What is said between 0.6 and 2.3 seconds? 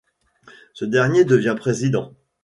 Ce dernier devient président.